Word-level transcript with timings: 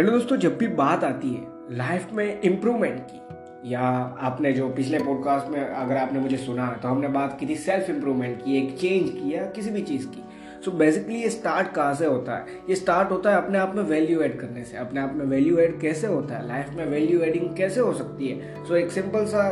Hello 0.00 0.12
दोस्तों, 0.12 0.36
जब 0.36 0.56
भी 0.58 0.66
बात 0.66 1.02
आती 1.04 1.30
है 1.30 1.76
लाइफ 1.76 2.12
में 2.12 2.40
इम्प्रूवमेंट 2.40 3.00
की, 3.00 3.72
या 3.72 3.80
आपने 4.20 4.52
जो 4.52 4.68
पिछले 4.68 4.98
पॉडकास्ट 4.98 5.50
में 5.52 5.60
अगर 5.60 5.96
आपने 5.96 6.20
मुझे 6.20 6.36
सुना 6.36 6.68
तो 6.82 6.88
हमने 6.88 7.08
बात 7.08 7.36
की 7.40 7.46
थी 7.46 7.56
सेल्फ 7.56 7.90
इम्प्रूवमेंट 7.90 8.42
की, 8.44 8.56
एक 8.58 8.78
चेंज 8.78 9.10
की 9.10 9.34
या 9.34 9.44
किसी 9.46 9.70
भी 9.70 9.82
चीज़ 9.82 10.06
की। 10.06 10.24
सो 10.64 10.70
so 10.70 10.76
बेसिकली 10.78 11.20
ये 11.22 11.30
स्टार्ट 11.30 11.72
कहाँ 11.72 11.94
से 11.94 12.06
होता 12.06 12.36
है? 12.36 12.46
ये 12.70 12.76
स्टार्ट 12.76 13.10
होता 13.10 13.30
है 13.30 13.36
अपने 13.36 13.58
आप 13.58 13.74
में 13.76 13.82
वैल्यू 13.82 14.20
ऐड 14.20 14.38
करने 14.40 14.64
से। 14.64 14.76
अपने 14.76 15.00
आप 15.00 15.14
में 15.16 15.24
वैल्यू 15.26 15.58
ऐड 15.58 15.78
कैसे 15.80 16.06
होता 16.06 16.36
है? 16.36 16.46
लाइफ 16.48 16.70
में 16.76 16.84
वैल्यू 16.86 17.20
एडिंग 17.20 17.54
कैसे 17.56 17.80
हो 17.80 17.92
सकती 17.92 18.28
है? 18.28 18.64
सो 18.64 18.74
so 18.74 18.80
एक 18.80 18.90
सिंपल 18.90 19.26
सा 19.26 19.46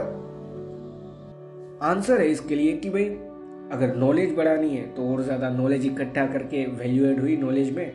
आंसर 1.91 2.21
है 2.21 2.30
इसके 2.30 2.55
लिए 2.55 2.77
कि 2.77 2.91
भाई, 2.91 3.09
अगर 3.73 3.96
नॉलेज 3.96 4.35
बढ़ानी 4.37 4.77
है 4.77 4.87
तो 4.95 5.12
और 5.12 5.23
ज़्यादा 5.23 5.49
नॉलेज 5.53 5.86
इकट्ठा 5.86 6.26
करके 6.26 6.67
वैल्यू 6.76 7.07
एड 7.07 7.21
हुई 7.21 7.36
नॉलेज 7.36 7.76
में 7.76 7.90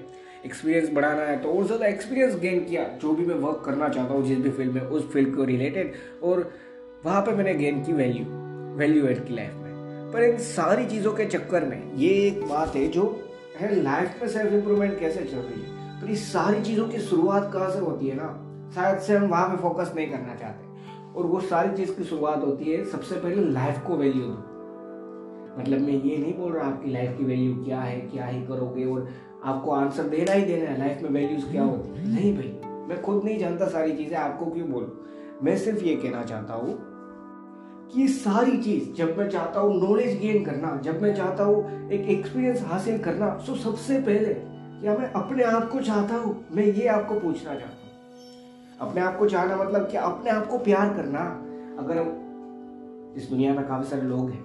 एक्सपीरियंस 0.46 0.90
बढ़ाना 0.94 1.22
है 1.22 1.38
तो 1.42 1.50
और 1.50 1.66
ज़्यादा 1.66 1.86
एक्सपीरियंस 1.86 2.36
गेन 2.40 2.64
किया, 2.66 2.84
जो 3.02 3.14
भी 3.14 3.26
मैं 3.26 3.36
वर्क 3.36 3.62
करना 3.66 3.90
चाहता 3.90 4.14
हूँ, 4.14 4.24
जिस 4.26 4.38
भी 4.38 4.50
फ़ील्ड 4.50 4.74
में, 4.74 4.82
उस 4.82 5.12
फ़ील्ड 5.12 5.36
को 5.36 5.44
रिलेटेड 5.44 5.94
और 6.24 6.52
वहाँ 7.06 7.22
पे 7.22 7.32
मैंने 7.32 7.54
गेन 7.54 7.84
की 7.84 7.94
वैल्यू 7.94 8.26
वैल्यू 8.78 9.08
एड 9.08 9.26
की 9.28 9.36
लाइफ 9.36 9.54
में। 9.54 10.12
पर 10.14 10.24
इन 10.24 10.38
सारी 10.38 10.86
चीज़ों 10.86 11.14
के 11.14 11.26
चक्कर 11.26 11.66
में, 11.66 11.94
ये 11.96 12.10
एक 12.10 12.44
बात 12.48 12.76
है 12.76 12.88
जो 12.88 13.04
है 13.60 13.82
लाइफ 13.82 14.20
में 14.22 14.30
सेल्फ 14.30 14.54
इम्प्रूवमेंट 14.54 15.00
कैसे 15.00 15.24
चल 15.24 15.38
रही 15.38 15.62
है? 15.62 16.02
पर 16.02 16.10
इस 16.10 16.32
सारी 16.34 16.62
चीज़ों 16.62 16.88
की 16.88 17.00
शुरुआत 17.00 17.52
कहाँ 17.54 17.70
से 17.72 17.80
होती 17.80 18.08
है 18.08 18.16
ना? 18.16 18.30
शायद 18.76 19.00
से 19.00 19.16
हम 19.16 19.28
वहाँ 19.28 19.50
पे 19.50 19.62
फोकस 19.62 19.92
नहीं 19.96 20.08
करना 20.08 20.36
चाहते। 20.36 20.72
और 21.14 21.26
वो 21.26 21.40
सारी 21.40 21.78
चीज़ 21.78 21.92
की 21.98 22.04
शुरुआत 22.04 22.44
होती 22.44 22.72
है, 22.72 22.84
सबसे 22.86 23.16
पहले 23.16 23.52
लाइफ 23.52 23.82
को 23.88 23.96
वैल्यू 23.96 24.22
दो। 24.22 24.50
मतलब 25.60 25.82
मैं 25.82 25.94
ये 25.94 26.18
नहीं 26.18 26.34
बोल 26.34 26.52
रहा 26.52 26.68
आपकी 26.68 26.92
लाइफ 26.92 27.18
की 27.18 27.24
वैल्यू 27.24 27.56
क्या 27.66 27.80
है, 27.80 28.00
क्या 28.02 28.26
ही 28.26 28.42
करोगे, 28.42 28.86
और 28.86 29.10
आपको 29.46 29.72
आंसर 29.72 30.04
देना 30.04 30.32
ही 30.32 30.46
देना 30.46 30.70
है 30.70 30.80
लाइफ 30.80 31.02
में 31.02 31.10
वैल्यूज़ 31.10 31.46
क्या 31.52 31.64
होती 31.64 31.90
है? 31.90 32.08
नहीं 32.14 32.34
भाई, 32.36 32.54
मैं 32.90 33.02
खुद 33.02 33.24
नहीं 33.24 33.38
जानता 33.40 33.68
सारी 33.68 33.92
चीज़ें, 33.92 34.18
आपको 34.18 34.46
क्यों 34.46 34.70
बोलू? 34.70 34.88
मैं 35.44 35.58
सिर्फ़ 35.58 35.84
ये 35.84 35.96
कहना 35.96 36.24
चाहता 36.24 36.54
हूँ 36.54 36.78
कि 37.94 38.08
सारी 38.08 38.58
चीज़, 38.58 38.92
जब 38.94 39.18
मैं 39.18 39.30
चाहता 39.30 39.60
हूँ 39.60 39.82
नॉलेज 39.82 40.20
गेन 40.20 40.44
करना, 40.46 40.80
जब 40.84 41.02
मैं 41.02 41.14
चाहता 41.16 41.44
हूँ 41.44 41.90
एक 41.90 42.10
एक्सपीरियंस 42.10 42.62
हासिल 42.62 42.98
करना 42.98 43.30
तो 43.48 43.56
सबसे 43.56 44.00
पहले 44.02 44.34
क्या 44.82 44.98
मैं 44.98 45.12
अपने 45.12 45.44
आप 45.44 45.70
को 45.70 45.82
चाहता 45.82 46.16
हूँ? 46.16 46.46
मैं 46.52 46.66
ये 46.66 46.88
आपको 46.88 47.20
पूछना 47.20 47.54
चाहता 47.54 47.66
हूँ। 47.66 48.88
अपने 48.88 49.02
आप 49.02 49.18
को 49.18 49.30
चाहना 49.30 49.58
मतलब 49.58 49.88
क्या 49.92 50.02
अपने 50.02 50.30
आप 50.30 50.48
को 50.48 50.58
प्यार 50.60 50.94
करना। 50.94 51.20
अगर 51.80 51.98
इस 53.18 53.30
दुनिया 53.30 53.54
में 53.54 53.68
काफ़ी 53.68 53.90
सारे 53.90 54.02
लोग 54.02 54.30
हैं, 54.30 54.44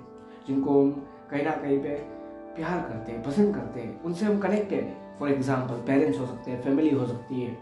जिनको 0.48 0.80
हम 0.82 0.90
कहीं 1.30 1.44
ना 1.44 1.50
कहीं 1.50 1.78
पे 1.78 2.17
प्यार 2.58 2.80
करते 2.82 3.12
हैं, 3.12 3.22
पसंद 3.22 3.54
करते 3.54 3.80
हैं, 3.80 4.02
उनसे 4.02 4.26
हम 4.26 4.38
कनेक्टेड 4.40 4.80
हैं। 4.80 5.16
फॉर 5.18 5.30
एग्ज़ाम्पल 5.30 5.80
पेरेंट्स 5.86 6.18
हो 6.20 6.26
सकते 6.26 6.50
हैं 6.50 6.60
फैमिली 6.62 6.90
हो 6.90 7.06
सकती 7.06 7.40
है। 7.40 7.56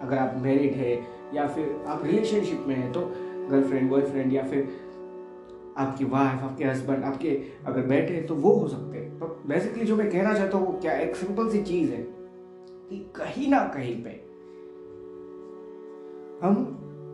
अगर 0.00 0.18
आप 0.18 0.36
मैरिड 0.42 0.72
है 0.74 0.94
या 1.34 1.46
फिर 1.48 1.84
आप 1.86 2.04
रिलेशनशिप 2.04 2.64
में 2.68 2.74
हैं 2.74 2.92
तो 2.92 3.00
गर्लफ्रेंड 3.50 3.90
बॉयफ्रेंड 3.90 4.32
या 4.32 4.42
फिर 4.44 4.68
आपकी 5.78 6.04
वाइफ 6.06 6.42
आपके 6.44 6.64
हस्बैंड 6.64 7.04
आपके 7.04 7.30
अगर 7.66 7.86
बैठे 7.86 8.14
हैं 8.14 8.26
तो 8.26 8.34
वो 8.36 8.52
हो 8.52 8.66
सकते 8.68 8.98
हैं। 8.98 9.18
तो 9.18 9.26
बेसिकली 9.48 9.84
जो 9.84 9.96
मैं 9.96 10.10
कहना 10.10 10.34
चाहता 10.34 10.58
हूँ, 10.58 10.66
वो 10.66 10.78
क्या 10.80 10.92
एक 10.98 11.16
सिंपल 11.16 11.48
सी 11.50 11.62
चीज़ 11.62 11.92
है 11.92 12.02
कि 12.88 12.98
कहीं 13.16 13.48
ना 13.50 13.60
कहीं 13.74 13.94
पे 14.04 14.10
हम 16.42 16.56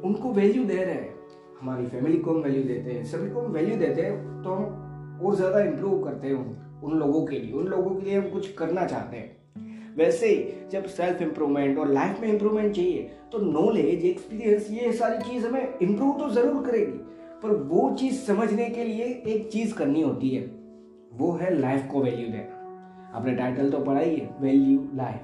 उनको 0.04 0.32
वैल्यू 0.32 0.64
दे 0.64 0.76
रहे 0.76 0.94
हैं। 0.94 1.14
हमारी 1.60 1.86
फैमिली 1.86 2.18
को 2.18 2.30
हम 2.30 2.42
वैल्यू 2.42 2.62
देते 2.64 2.90
हैं, 2.90 3.04
सभी 3.06 3.30
को 3.30 3.40
हम 3.40 3.52
वैल्यू 3.52 3.76
देते 3.76 4.02
हैं 4.02 4.42
तो 4.42 4.50
हम 4.52 5.20
और 5.24 5.34
ज़्यादा 5.36 5.60
इम्प्रूव 5.62 6.02
करते 6.04 6.28
हैं 6.28 6.34
उन 6.84 6.98
लोगों 6.98 7.24
के 7.26 7.38
लिए, 7.38 7.52
उन 7.52 7.66
लोगों 7.66 7.94
के 7.94 8.04
लिए 8.04 8.18
हम 8.18 8.28
कुछ 8.30 8.52
करना 8.54 8.84
चाहते 8.86 9.16
हैं। 9.16 9.36
वैसे 9.96 10.28
ही 10.28 10.68
जब 10.72 10.84
सेल्फ 10.86 11.22
इंप्रूवमेंट 11.22 11.78
और 11.78 11.92
लाइफ 11.92 12.20
में 12.20 12.28
इंप्रूवमेंट 12.28 12.74
चाहिए 12.74 13.10
तो 13.32 13.38
नॉलेज 13.40 14.04
एक्सपीरियंस 14.04 14.70
ये 14.70 14.92
सारी 14.92 15.18
चीज़ 15.22 15.46
हमें 15.46 15.78
इंप्रूव 15.82 16.18
तो 16.18 16.28
ज़रूर 16.30 16.64
करेगी, 16.66 16.98
पर 17.42 17.54
वो 17.64 17.90
चीज़ 17.94 18.20
समझने 18.22 18.68
के 18.68 18.84
लिए 18.84 19.04
एक 19.28 19.48
चीज़ 19.52 19.74
करनी 19.74 20.02
होती 20.02 20.28
है, 20.28 20.42
वो 21.12 21.32
है 21.32 21.54
लाइफ 21.56 21.88
को 21.92 22.02
वैल्यू 22.02 22.28
देना। 22.28 23.16
आपने 23.16 23.34
टाइटल 23.34 23.70
तो 23.70 23.78
पढ़ा 23.80 24.00
ही 24.00 24.16
है 24.16 24.30
वैल्यू 24.40 24.88
लाइफ 24.94 25.20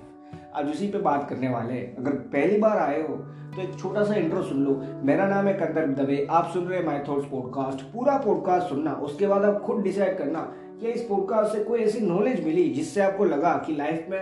आज 0.56 0.70
उसी 0.70 0.86
पे 0.88 0.98
बात 0.98 1.26
करने 1.28 1.48
वाले 1.48 1.72
हैं। 1.72 1.96
अगर 1.96 2.10
पहली 2.32 2.58
बार 2.58 2.78
आए 2.78 3.00
हो 3.02 3.14
तो 3.54 3.60
एक 3.62 3.78
छोटा 3.78 4.02
सा 4.04 4.14
इंट्रो 4.14 4.42
सुन 4.42 4.64
लो। 4.64 4.74
मेरा 5.04 5.26
नाम 5.28 5.46
है 5.46 5.52
कंदर 5.54 5.86
दवे। 5.94 6.26
आप 6.30 6.50
सुन 6.52 6.66
रहे 6.66 6.78
हैं 6.78 6.86
माई 6.86 6.98
थॉट्स 7.08 7.26
पॉडकास्ट 7.30 7.82
पूरा 7.92 8.16
पॉडकास्ट 8.18 8.68
सुनना, 8.68 8.92
उसके 8.92 9.26
बाद 9.26 9.44
आप 9.44 9.60
खुद 9.62 9.82
डिसाइड 9.82 10.16
करना 10.18 10.40
कि 10.80 10.90
इस 10.90 11.02
पॉडकास्ट 11.02 11.56
से 11.56 11.64
कोई 11.64 11.80
ऐसी 11.80 12.00
नॉलेज 12.00 12.44
मिली 12.44 12.68
जिससे 12.70 13.00
आपको 13.00 13.24
लगा 13.24 13.56
कि 13.66 13.74
लाइफ 13.76 14.06
में 14.10 14.20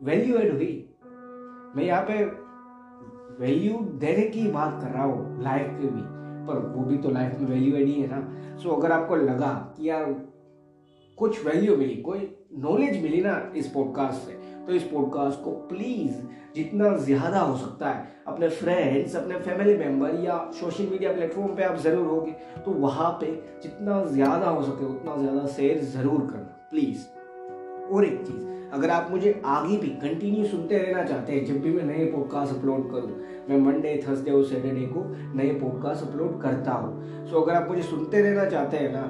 वैल्यू 0.00 0.36
एड 0.36 0.52
हुई। 0.52 0.72
मैं 1.76 1.84
यहाँ 1.84 2.02
पे 2.02 2.24
वैल्यू 3.40 3.78
देने 3.98 4.26
की 4.28 4.46
बात 4.52 4.80
कर 4.82 4.90
रहा 4.90 5.04
हूँ 5.04 5.42
लाइफ 5.42 5.76
के 5.80 5.86
भी। 5.86 6.02
पर 6.46 6.58
वो 6.76 6.84
भी 6.84 6.98
तो 6.98 7.10
लाइफ 7.10 7.38
में 7.40 7.48
वैल्यू 7.48 7.76
एड 7.76 7.86
ही 7.86 8.00
है 8.00 8.08
ना। 8.10 8.56
सो 8.56 8.70
अगर 8.70 8.92
आपको 8.92 9.16
लगा 9.16 9.52
कि 9.76 9.88
यार 9.88 10.14
कुछ 11.18 11.44
वैल्यू 11.46 11.76
मिली, 11.76 11.96
कोई 11.96 12.36
नॉलेज 12.58 13.02
मिली 13.02 13.20
ना 13.22 13.40
इस 13.56 13.68
पॉडकास्ट 13.68 14.28
से 14.28 14.35
तो 14.66 14.74
इस 14.74 14.82
पॉडकास्ट 14.84 15.42
को 15.42 15.50
प्लीज़ 15.68 16.14
जितना 16.54 16.96
ज़्यादा 16.98 17.40
हो 17.40 17.56
सकता 17.56 17.88
है, 17.88 18.14
अपने 18.28 18.48
फ्रेंड्स 18.50 19.16
अपने 19.16 19.38
फैमिली 19.40 19.76
मेंबर 19.78 20.14
या 20.24 20.38
सोशल 20.54 20.86
मीडिया 20.90 21.12
प्लेटफॉर्म 21.12 21.54
पे 21.56 21.62
आप 21.64 21.76
ज़रूर 21.78 22.06
होगे 22.06 22.30
तो 22.64 22.70
वहाँ 22.80 23.10
पे 23.20 23.26
जितना 23.62 24.02
ज़्यादा 24.06 24.48
हो 24.48 24.62
सके, 24.62 24.84
उतना 24.86 25.16
ज़्यादा 25.16 25.46
शेयर 25.48 25.84
ज़रूर 25.92 26.20
करना 26.22 26.68
प्लीज़ 26.70 27.06
और 27.94 28.04
एक 28.04 28.20
चीज़, 28.20 28.44
अगर 28.72 28.90
आप 28.90 29.10
मुझे 29.10 29.40
आगे 29.46 29.76
भी 29.76 29.88
कंटिन्यू 29.98 30.46
सुनते 30.46 30.78
रहना 30.78 31.04
चाहते 31.04 31.32
हैं, 31.32 31.44
जब 31.44 31.60
भी 31.60 31.72
मैं 31.72 31.84
नए 31.84 32.04
पॉडकास्ट 32.12 32.54
अपलोड 32.54 32.90
करूँ, 32.90 33.20
मैं 33.48 33.58
मंडे 33.60 34.00
थर्सडे 34.06 34.30
और 34.30 34.44
सैटरडे 34.44 34.86
को 34.86 35.04
नए 35.36 35.52
पॉडकास्ट 35.60 36.08
अपलोड 36.08 36.40
करता 36.42 36.72
हूँ। 36.72 37.26
सो 37.26 37.40
अगर 37.40 37.54
आप 37.54 37.68
मुझे 37.68 37.82
सुनते 37.82 38.22
रहना 38.22 38.48
चाहते 38.50 38.76
हैं 38.76 38.92
ना 38.92 39.04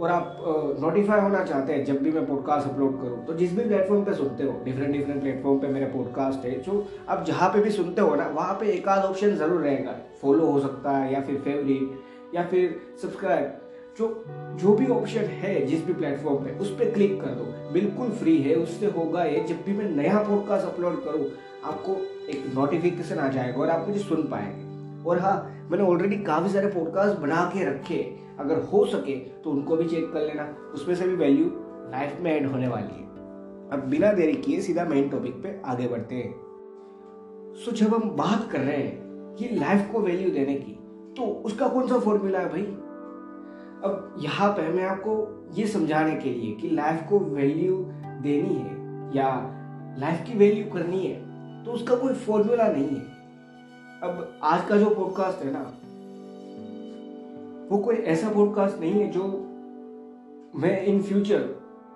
और 0.00 0.10
आप 0.10 0.36
नोटिफाई 0.80 1.20
होना 1.20 1.42
चाहते 1.44 1.72
हैं 1.72 1.84
जब 1.84 2.02
भी 2.02 2.10
मैं 2.12 2.26
पॉडकास्ट 2.26 2.68
अपलोड 2.68 3.00
करूँ 3.00 3.24
तो 3.26 3.34
जिस 3.34 3.52
भी 3.56 3.64
प्लेटफॉर्म 3.64 4.04
पे 4.04 4.14
सुनते 4.14 4.44
हो 4.44 4.52
डिफरेंट 4.64 4.92
डिफरेंट 4.92 5.20
प्लेटफॉर्म 5.20 5.58
पे 5.58 5.68
मेरे 5.68 5.86
पॉडकास्ट 5.86 6.44
है, 6.44 6.60
जो 6.60 6.86
आप 7.08 7.24
जहाँ 7.26 7.48
पे 7.48 7.62
भी 7.62 7.70
सुनते 7.70 8.00
हो 8.00 8.14
ना, 8.14 8.26
वहाँ 8.28 8.54
पे 8.60 8.70
एक 8.72 8.88
आध 8.88 9.04
ऑप्शन 9.04 9.34
ज़रूर 9.36 9.60
रहेगा। 9.60 9.94
फॉलो 10.22 10.46
हो 10.46 10.60
सकता 10.60 10.90
है, 10.90 11.12
या 11.12 11.20
फिर 11.20 11.40
फेवरेट 11.40 12.34
या 12.34 12.44
फिर 12.46 12.80
सब्सक्राइब 13.02 13.58
जो 13.98 14.24
जो 14.60 14.72
भी 14.74 14.86
ऑप्शन 14.86 15.24
है 15.40 15.64
जिस 15.66 15.84
भी 15.86 15.92
प्लेटफॉर्म 15.92 16.44
पे, 16.44 16.58
उस 16.58 16.70
पर 16.70 16.90
क्लिक 16.90 17.20
कर 17.20 17.30
दो। 17.30 17.72
बिल्कुल 17.72 18.10
फ्री 18.12 18.36
है, 18.38 18.54
उससे 18.54 18.86
होगा 18.86 19.24
ये, 19.24 19.40
जब 19.40 19.64
भी 19.66 19.76
मैं 19.76 19.90
नया 19.96 20.22
पॉडकास्ट 20.22 20.66
अपलोड 20.66 21.04
करूँ, 21.04 21.26
आपको 21.64 21.96
एक 22.30 22.44
नोटिफिकेशन 22.54 23.18
आ 23.18 23.28
जाएगा 23.28 23.60
और 23.60 23.70
आप 23.70 23.88
मुझे 23.88 24.00
सुन 24.00 24.22
पाएँगे। 24.30 24.66
और 25.04 25.18
हाँ 25.18 25.36
मैंने 25.70 25.84
ऑलरेडी 25.84 26.16
काफ़ी 26.24 26.52
सारे 26.52 26.66
पॉडकास्ट 26.68 27.18
बना 27.18 27.44
के 27.54 27.64
रखे 27.70 28.27
अगर 28.40 28.62
हो 28.62 28.84
सके 28.86 29.14
तो 29.42 29.50
उनको 29.50 29.76
भी 29.76 29.88
चेक 29.88 30.12
कर 30.12 30.20
लेना। 30.20 30.44
उसमें 30.74 30.94
से 30.94 31.08
भी 31.08 31.14
वैल्यू 31.16 31.46
लाइफ 31.92 32.18
में 32.20 32.30
ऐड 32.32 32.46
होने 32.46 32.68
वाली 32.68 32.94
है। 32.94 33.06
अब 33.72 33.86
बिना 33.90 34.12
देरी 34.12 34.32
किए 34.34 34.60
सीधा 34.60 34.84
मेन 34.84 35.08
टॉपिक 35.08 35.42
पे 35.42 35.60
आगे 35.66 35.88
बढ़ते 35.88 36.14
हैं। 36.14 36.32
सो 37.54 37.72
जब 37.72 37.94
हम 37.94 38.10
बात 38.16 38.48
कर 38.52 38.60
रहे 38.60 38.76
हैं 38.76 39.34
कि 39.34 39.48
लाइफ 39.54 39.88
को 39.92 40.00
वैल्यू 40.00 40.30
देने 40.30 40.54
की 40.54 40.72
तो 41.16 41.26
उसका 41.46 41.68
कौन 41.68 41.88
सा 41.88 41.98
फॉर्मूला 41.98 42.38
है 42.38 42.48
भाई? 42.48 42.62
अब 43.84 44.14
यहाँ 44.18 44.48
पे 44.52 44.68
मैं 44.68 44.84
आपको 44.84 45.12
ये 45.54 45.66
समझाने 45.66 46.14
के 46.16 46.30
लिए 46.30 46.54
कि 46.54 46.70
लाइफ 46.70 47.06
को 47.10 47.18
वैल्यू 47.18 47.76
देनी 48.22 48.54
है 48.54 49.16
या 49.16 49.28
लाइफ 49.98 50.24
की 50.26 50.38
वैल्यू 50.38 50.64
करनी 50.72 51.06
है 51.06 51.64
तो 51.64 51.72
उसका 51.72 51.96
कोई 51.96 52.14
फॉर्मूला 52.16 52.68
नहीं 52.68 52.88
है। 52.88 53.16
अब 54.02 54.38
आज 54.42 54.64
का 54.68 54.76
जो 54.76 54.90
पॉडकास्ट 54.90 55.44
है 55.44 55.52
ना 55.52 55.62
वो 57.70 57.78
कोई 57.78 57.96
ऐसा 58.10 58.28
पॉडकास्ट 58.30 58.78
नहीं 58.80 58.92
है 58.92 59.10
जो 59.10 59.24
मैं 60.56 60.80
इन 60.86 61.00
फ्यूचर 61.02 61.48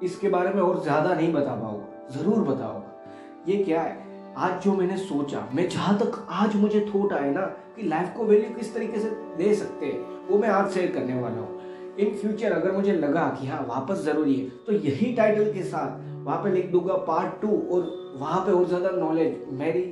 इसके 0.03 0.29
बारे 0.29 0.53
में 0.55 0.61
और 0.63 0.83
ज़्यादा 0.83 1.15
नहीं 1.15 1.33
बता 1.33 1.55
पाऊँगा। 1.55 2.09
ज़रूर 2.15 2.43
बताऊँगा। 2.45 3.45
ये 3.49 3.57
क्या 3.65 3.83
है? 3.83 4.01
आज 4.37 4.63
जो 4.65 4.73
मैंने 4.73 4.97
सोचा, 4.97 5.49
मैं 5.55 5.69
जहाँ 5.69 5.97
तक 5.99 6.27
आज 6.31 6.57
मुझे 6.57 6.81
थोट 6.89 7.13
आए 7.13 7.31
ना 7.31 7.41
कि 7.77 7.83
लाइफ 7.83 8.13
को 8.17 8.25
वैल्यू 8.25 8.51
किस 8.57 8.75
तरीके 8.75 9.01
से 9.01 9.09
दे 9.39 9.55
सकते 9.55 9.87
हैं, 9.87 10.27
वो 10.29 10.39
मैं 10.39 10.49
आज 10.49 10.71
शेयर 10.71 10.91
करने 10.93 11.21
वाला 11.21 11.41
हूँ। 11.41 11.61
इन 11.99 12.15
फ्यूचर 12.17 12.53
अगर 12.53 12.73
मुझे 12.73 12.93
लगा 12.93 13.25
कि 13.41 13.47
हाँ 13.47 13.65
वापस 13.69 14.05
ज़रूरी 14.05 14.35
है 14.35 14.49
तो 14.67 14.73
यही 14.75 15.13
टाइटल 15.15 15.53
के 15.53 15.63
साथ 15.63 16.01
वहाँ 16.25 16.39
पे 16.45 16.51
लिख 16.51 16.71
दूँगा 16.73 16.95
पार्ट 17.07 17.41
टू 17.43 17.49
और 17.49 17.91
वहाँ 18.21 18.41
पे 18.47 18.53
और 18.53 18.67
ज़्यादा 18.67 18.91
नॉलेज 18.91 19.45
मेरी 19.53 19.83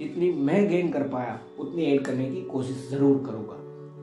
जितनी 0.00 0.32
मैं 0.42 0.68
गेन 0.68 0.90
कर 0.92 1.08
पाया, 1.08 1.38
उतनी 1.60 1.84
ऐड 1.84 2.04
करने 2.04 2.30
की 2.30 2.42
कोशिश 2.42 2.88
ज़रूर 2.90 3.22
करूँगा। 3.26 3.54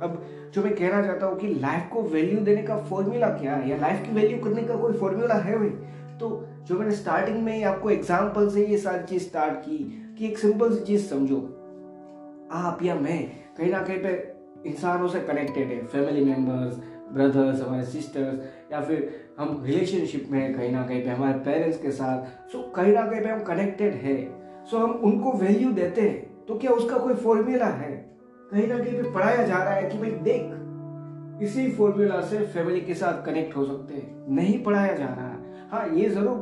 अब 0.06 0.45
जो 0.56 0.64
मैं 0.64 0.76
कहना 0.76 1.02
चाहता 1.08 1.26
हूँ 1.26 1.38
कि 1.40 1.48
लाइफ 1.48 1.90
को 1.94 2.02
वैल्यू 2.02 2.40
देने 2.40 2.64
का 2.64 2.78
फॉर्मूला 2.78 3.28
क्या 3.28 3.56
है? 3.56 3.70
या 3.70 3.78
लाइफ 3.78 4.06
की 4.06 4.12
वैल्यू 4.12 4.38
करने 4.38 4.64
का 4.64 4.76
कोई 4.76 4.94
फॉर्मूला 4.94 5.36
है 5.36 5.58
भाई? 5.58 5.70
तो 6.20 6.48
जो 6.68 6.80
मैंने 6.80 6.96
स्टार्टिंग 6.96 7.44
में 7.44 7.64
आपको 7.64 7.90
एग्ज़ाम्पल 7.90 8.50
से 8.50 8.66
ये 8.66 8.78
सारी 8.78 9.04
चीज़ 9.04 9.24
स्टार्ट 9.24 9.54
की, 9.54 9.78
कि 10.20 10.26
एक 10.26 10.38
सिंपल 10.38 10.76
सी 10.76 10.84
चीज़ 10.84 11.06
समझो। 11.06 11.38
आप 12.52 12.80
या 12.84 12.96
मैं, 12.96 13.32
कहीं 13.58 13.72
ना 13.72 13.82
कहीं 13.82 13.98
पे 13.98 14.34
इंसानों 14.70 15.08
से 15.08 15.20
कनेक्टेड 15.20 15.68
है 15.68 15.86
फैमिली 15.86 16.26
मेंबर्स 16.26 16.80
ब्रदर्स 17.14 17.62
हमारे 17.62 17.84
सिस्टर्स 17.84 18.72
या 18.72 18.82
फिर 18.82 19.28
हम 19.40 19.64
रिलेशनशिप 19.66 20.28
में 20.32 20.56
कहीं 20.56 20.72
ना 20.72 20.88
कहीं 20.88 21.04
पे 21.04 21.10
हमारे 21.10 21.40
पेरेंट्स 21.40 21.82
के 21.82 21.92
साथ। 21.92 22.52
सो 22.52 22.62
कहीं 22.76 22.94
ना 22.94 23.02
कहीं 23.02 23.22
पे 23.22 23.30
हम 23.30 23.44
कनेक्टेड 23.44 23.94
है। 23.94 24.18
सो 24.66 24.78
हम 24.78 24.92
उनको 24.92 25.32
वैल्यू 25.32 25.72
देते 25.72 26.02
हैं। 26.02 26.46
तो 26.46 26.56
क्या 26.56 26.72
उसका 26.72 26.98
कोई 26.98 27.14
फॉर्मूला 27.14 27.66
है? 27.66 28.15
कहीं 28.52 28.68
ना 28.68 28.78
कहीं 28.78 28.94
पे 28.94 29.12
पढ़ाया 29.12 29.46
जा 29.46 29.58
रहा 29.58 29.74
है 29.74 29.90
कि 29.90 29.98
भाई 29.98 30.12
देख 30.24 31.42
इसी 31.44 31.70
फॉर्मूला 31.72 32.20
से 32.22 32.38
फैमिली 32.48 32.82
के 32.82 32.94
साथ 32.94 33.26
कनेक्ट 33.26 33.56
हो 33.58 33.66
सकते 33.66 33.94
हैं। 33.94 34.36
नहीं 34.36 34.64
पढ़ाया 34.64 34.94
जा 34.96 35.06
रहा 35.06 35.28
है। 35.28 35.70
हाँ 35.72 35.88
ये 35.90 36.10
ज़रूर 36.10 36.38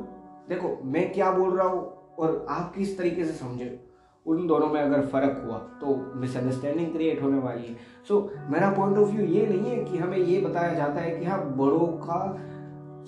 देखो 0.50 0.78
मैं 0.86 1.12
क्या 1.14 1.32
बोल 1.32 1.58
रहा 1.58 1.68
हूँ 1.68 1.82
और 2.20 2.46
आप 2.50 2.74
किस 2.76 2.98
तरीके 2.98 3.26
से 3.26 3.34
समझे 3.34 3.80
उन 4.26 4.46
दोनों 4.48 4.68
में 4.68 4.80
अगर 4.82 5.06
फ़र्क 5.06 5.42
हुआ 5.46 5.58
तो 5.82 5.96
मिसअंडरस्टैंडिंग 6.16 6.92
क्रिएट 6.94 7.22
होने 7.22 7.38
वाली 7.38 7.66
है। 7.68 7.76
सो 8.08 8.20
so, 8.20 8.52
मेरा 8.52 8.70
पॉइंट 8.72 8.98
ऑफ़ 8.98 9.10
व्यू 9.10 9.26
ये 9.28 9.46
नहीं 9.48 9.72
है 9.72 9.84
कि 9.84 9.98
हमें 9.98 10.18
ये 10.18 10.40
बताया 10.42 10.74
जाता 10.74 11.02
है 11.02 11.18
कि 11.18 11.26
हाँ 11.26 11.40
बड़ों 11.58 11.88
का 12.06 12.20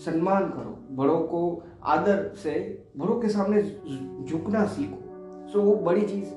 सम्मान 0.06 0.50
करो 0.50 0.78
बड़ों 0.96 1.20
को 1.28 1.42
आदर 1.86 2.32
से 2.44 2.58
बड़ों 2.98 3.20
के 3.20 3.30
सामने 3.30 3.62
झुकना 4.24 4.66
सीखो। 4.66 5.02
सो 5.48 5.60
so, 5.60 5.66
वो 5.66 5.76
बड़ी 5.86 6.02
चीज़ 6.02 6.34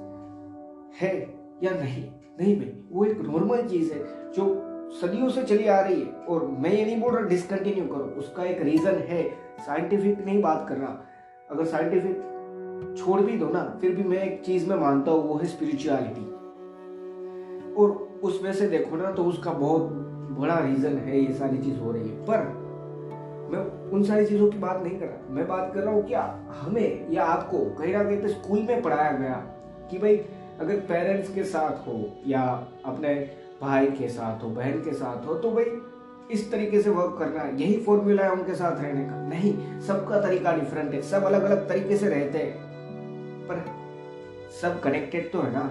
है 1.01 1.17
या 1.63 1.71
नहीं? 1.81 2.09
नहीं 2.41 2.57
भाई, 2.57 2.73
वो 2.93 3.05
एक 3.05 3.21
नॉर्मल 3.21 3.63
चीज़ 3.63 3.93
है, 3.93 4.33
जो 4.33 4.65
सदियों 5.01 5.29
से 5.29 5.43
चली 5.43 5.67
आ 5.67 5.81
रही 5.81 6.01
है। 6.01 6.13
और 6.29 6.47
मैं 6.59 6.73
ये 6.73 6.85
नहीं 6.85 7.01
बोल 7.01 7.13
रहा 7.15 7.29
डिसकंटिन्यू 7.29 7.85
करो। 7.85 8.05
उसका 8.19 8.45
एक 8.45 8.61
रीजन 8.63 8.99
है 9.09 9.23
साइंटिफिक 9.59 10.25
नहीं 10.27 10.41
बात 10.43 10.67
कर 10.69 10.77
रहा। 10.77 10.93
अगर 11.51 11.65
साइंटिफिक 11.65 12.95
छोड़ 12.99 13.21
भी 13.21 13.37
दो 13.39 13.49
ना, 13.49 13.79
फिर 13.81 13.95
भी 13.95 14.03
मैं 14.03 14.23
एक 14.23 14.43
चीज़ 14.45 14.69
में 14.69 14.77
मानता 14.77 15.13
हूँ, 15.13 15.29
वो 15.29 15.35
है 15.35 15.47
स्पिरिचुअलिटी 15.47 16.27
और 17.75 17.91
उसमें 18.23 18.53
से 18.53 18.69
देखो 18.69 18.97
ना 18.97 19.11
तो 19.11 19.25
उसका 19.25 19.53
बहुत 19.53 19.83
बड़ा 20.39 20.59
रीजन 20.59 20.97
है, 20.97 21.21
ये 21.21 21.33
सारी 21.33 21.59
चीज़ 21.59 21.79
हो 21.79 21.93
रही 21.93 22.09
है। 22.09 22.25
पर 22.25 22.47
मैं 23.53 23.91
उन 23.91 24.03
सारी 24.03 24.27
चीज़ों 24.27 24.51
की 24.51 24.59
बात 24.59 24.83
नहीं 24.83 24.99
कर 24.99 25.07
रहा। 25.07 25.35
मैं 25.35 25.47
बात 25.49 25.71
कर 25.75 25.81
रहा 25.81 25.95
हूँ 25.95 26.03
क्या 26.03 26.23
हमें 26.61 27.11
या 27.11 27.25
आपको 27.25 27.59
कहीं 27.79 27.93
ना 27.93 28.05
कहीं 28.05 28.21
पे 28.23 28.29
स्कूल 28.29 28.59
में 28.59 28.83
पढ़ाया 28.83 29.13
गया 29.13 29.35
कि 29.91 29.99
भाई 29.99 30.17
अगर 30.61 30.77
पेरेंट्स 30.89 31.35
के 31.35 31.45
साथ 31.45 31.87
हो 31.87 32.23
या 32.27 32.43
अपने 32.85 33.15
भाई 33.61 33.87
के 33.87 34.09
साथ 34.09 34.43
हो, 34.45 34.49
बहन 34.49 34.81
के 34.83 34.93
साथ 34.93 35.27
हो 35.27 35.35
तो 35.35 35.51
भाई 35.51 35.65
इस 36.31 36.51
तरीके 36.53 36.81
से 36.83 36.91
वर्क 36.91 37.17
करना 37.19 37.41
है 37.41 37.61
यही 37.61 37.77
फॉर्मूला 37.77 38.25
है 38.25 38.33
उनके 38.33 38.55
साथ 38.55 38.83
रहने 38.83 39.05
का। 39.05 39.23
नहीं, 39.29 39.81
सबका 39.81 40.21
तरीका 40.21 40.53
डिफरेंट 40.53 40.95
है, 40.95 41.03
सब 41.03 41.25
अलग 41.25 41.43
अलग 41.43 41.69
तरीके 41.69 41.97
से 41.97 42.09
रहते 42.09 42.39
हैं। 42.39 42.67
पर 43.49 43.65
सब 44.61 44.81
कनेक्टेड 44.81 45.33
तो 45.33 45.43
है 45.43 45.53
ना, 45.53 45.71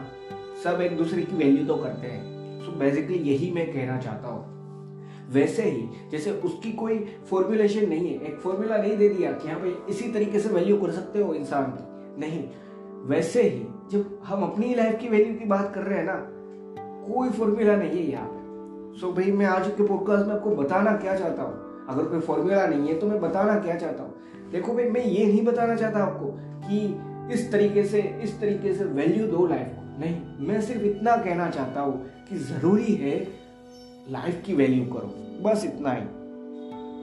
सब 0.63 0.81
एक 0.81 0.97
दूसरे 0.97 1.21
की 1.21 1.35
वैल्यू 1.35 1.65
तो 1.65 1.75
करते 1.75 2.07
हैं। 2.07 2.65
सो 2.65 2.71
बेसिकली 2.71 3.17
यही 3.31 3.51
मैं 3.51 3.71
कहना 3.73 3.97
चाहता 3.97 4.27
हूँ। 4.27 4.55
वैसे 5.31 5.63
ही, 5.63 5.87
जैसे 6.11 6.31
उसकी 6.31 6.71
कोई 6.71 6.99
फॉर्मुलेशन 7.29 7.89
नहीं 7.89 8.07
है, 8.07 8.19
एक 8.21 8.39
फॉर्मूला 8.39 8.77
नहीं 8.77 8.97
दे 8.97 9.09
दिया 9.09 9.31
कि 9.31 9.49
हाँ 9.49 9.59
भाई 9.59 9.75
इसी 9.89 10.11
तरीके 10.11 10.39
से 10.39 10.49
वैल्यू 10.49 10.77
कर 10.77 10.91
सकते 10.91 11.19
हो 11.19 11.33
इंसान 11.33 11.71
की। 11.71 12.19
नहीं, 12.21 12.43
वैसे 13.07 13.41
ही 13.41 13.65
जब 13.91 14.21
हम 14.25 14.43
अपनी 14.43 14.75
लाइफ 14.75 14.99
की 14.99 15.09
वैल्यू 15.09 15.35
की 15.35 15.45
बात 15.45 15.71
कर 15.75 15.81
रहे 15.81 15.97
हैं 15.97 16.05
ना, 16.05 16.15
कोई 17.13 17.29
फॉर्मूला 17.29 17.75
नहीं 17.75 17.89
है 17.89 18.11
यहाँ 18.11 18.29
पे। 18.31 18.37
सो 18.99 19.11
भाई, 19.11 19.31
मैं 19.31 19.45
आज 19.45 19.67
के 19.67 19.87
पॉडकास्ट 19.87 20.27
में 20.27 20.35
आपको 20.35 20.49
बताना 20.49 20.97
क्या 20.97 21.15
चाहता 21.15 21.43
हूँ? 21.43 21.85
अगर 21.89 22.03
कोई 22.03 22.19
फॉर्मूला 22.19 22.67
नहीं 22.67 22.87
है 22.87 22.99
तो 22.99 23.07
मैं 23.07 23.21
बताना 23.21 23.59
क्या 23.59 23.75
चाहता 23.75 24.03
हूँ? 24.03 24.13
देखो 24.51 24.73
भाई, 24.73 24.89
मैं 24.89 25.05
ये 25.05 25.25
नहीं 25.25 25.45
बताना 25.45 25.75
चाहता 25.75 25.99
आपको 25.99 26.25
कि 26.39 27.01
इस 27.33 27.51
तरीके 27.51 27.83
से, 27.83 28.19
इस 28.23 28.41
तरीके 28.41 28.73
से 28.73 28.85
वैल्यू 28.85 29.27
दो 29.27 29.47
लाइफ 29.47 29.67
को। 29.67 29.99
नहीं, 30.01 30.47
मैं 30.47 30.61
सिर्फ़ 30.61 30.81
इतना 30.81 31.15
कहना 31.15 31.49
चाहता 31.49 31.81
हूँ 31.81 32.05
कि 32.29 32.37
ज़रूरी 32.37 32.93
है 32.95 33.27
लाइफ 34.09 34.43
की 34.45 34.53
वैल्यू 34.53 34.85
करो। 34.85 35.13
बस 35.43 35.65
इतना 35.65 35.91
ही। 35.91 36.05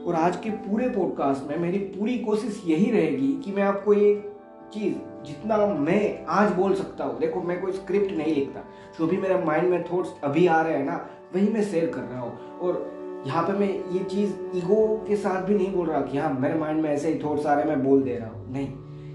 और 0.03 0.15
आज 0.15 0.37
के 0.37 0.49
पूरे 0.49 0.89
पॉडकास्ट 0.89 1.49
में 1.49 1.59
मेरी 1.59 1.77
पूरी 1.77 2.17
कोशिश 2.17 2.63
यही 2.67 2.91
रहेगी 2.91 3.41
कि 3.45 3.51
मैं 3.51 3.63
आपको 3.63 3.93
ये 3.93 4.34
चीज़ 4.75 4.95
जितना 5.25 5.65
मैं 5.67 6.25
आज 6.29 6.51
बोल 6.51 6.73
सकता 6.75 7.03
हूँ। 7.03 7.19
देखो, 7.19 7.41
मैं 7.41 7.61
कोई 7.61 7.71
स्क्रिप्ट 7.71 8.11
नहीं 8.11 8.35
लिखता। 8.35 8.63
जो 8.99 9.07
भी 9.07 9.17
मेरे 9.17 9.37
माइंड 9.45 9.69
में 9.69 9.83
थॉट्स 9.83 10.13
अभी 10.23 10.45
आ 10.47 10.61
रहे 10.61 10.73
हैं 10.73 10.85
ना, 10.85 10.95
वही 11.35 11.47
मैं 11.49 11.63
शेयर 11.63 11.89
कर 11.89 12.01
रहा 12.01 12.21
हूँ। 12.21 12.59
और 12.59 13.23
यहाँ 13.27 13.43
पे 13.43 13.53
मैं 13.53 13.67
ये 13.91 14.03
चीज़ 14.03 14.33
ईगो 14.57 14.85
के 15.07 15.15
साथ 15.15 15.41
भी 15.41 15.55
नहीं 15.55 15.71
बोल 15.73 15.87
रहा 15.87 16.01
कि 16.01 16.17
हाँ 16.17 16.33
मेरे 16.33 16.55
माइंड 16.55 16.81
में 16.81 16.89
ऐसे 16.89 17.13
ही 17.13 17.19
थॉट्स 17.23 17.45
आ 17.45 17.53
रहे 17.53 17.63
हैं, 17.63 17.75
मैं 17.75 17.83
बोल 17.85 18.03
दे 18.03 18.15
रहा 18.15 18.29
हूँ। 18.29 18.51
नहीं, 18.53 18.67